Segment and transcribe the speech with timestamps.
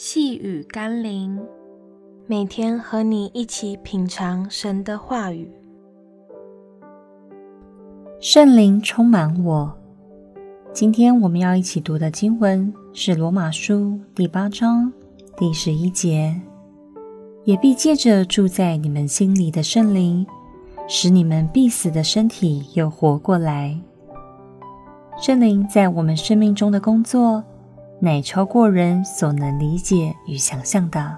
[0.00, 1.36] 细雨甘霖，
[2.28, 5.50] 每天和你一起品尝神的话语。
[8.20, 9.76] 圣灵充满我。
[10.72, 14.92] 今天我们要一起读的经文是罗马书第八章
[15.36, 16.40] 第十一节，
[17.42, 20.24] 也必借着住在你们心里的圣灵，
[20.86, 23.76] 使你们必死的身体又活过来。
[25.20, 27.42] 圣灵在我们生命中的工作，
[28.00, 31.16] 乃超过人所能理解与想象的。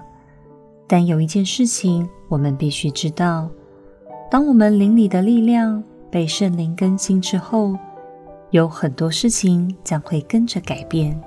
[0.87, 3.49] 但有一件事情，我们必须知道：
[4.29, 7.77] 当我们灵里的力量被圣灵更新之后，
[8.49, 11.17] 有很多事情将会跟着改变。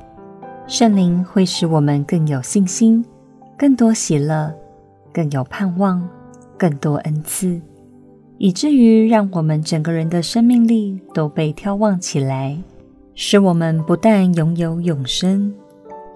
[0.66, 3.04] 圣灵会使我们更有信心，
[3.56, 4.52] 更多喜乐，
[5.12, 6.06] 更有盼望，
[6.58, 7.60] 更多恩赐，
[8.38, 12.58] 以至于让我们整个人的生命力都被眺望起来。
[13.16, 15.54] 使我们不但拥有永生，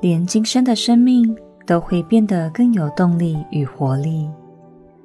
[0.00, 4.28] 连今生的生命都会变得更有动力与活力，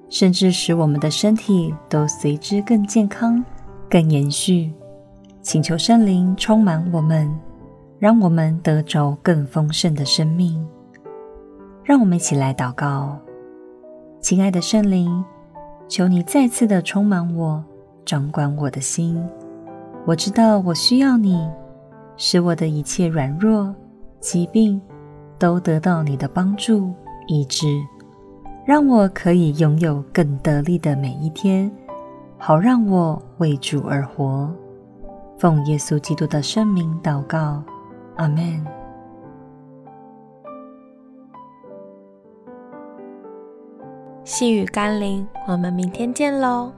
[0.10, 3.44] 甚至使我们的身体都随之更健康、
[3.88, 4.74] 更延续。
[5.44, 7.30] 请求圣灵充满我们，
[8.00, 10.66] 让我们得着更丰盛的生命。
[11.84, 13.20] 让我们一起来祷告：
[14.20, 15.24] 亲爱的圣灵，
[15.88, 17.64] 求你再次的充满我，
[18.04, 19.24] 掌管我的心。
[20.06, 21.48] 我知道我需要你。
[22.18, 23.74] 使我的一切软弱、
[24.20, 24.82] 疾病
[25.38, 26.94] 都得到你的帮助
[27.28, 27.68] 医治，
[28.66, 31.72] 让我可以拥有更得力的每一天，
[32.38, 34.54] 好让我为主而活。
[35.38, 37.62] 奉耶稣基督的圣名祷告，
[38.16, 38.66] 阿们。
[44.24, 46.72] 细雨甘霖，我们明天见喽。